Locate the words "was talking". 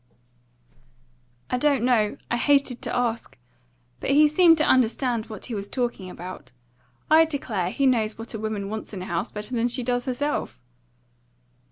5.53-6.09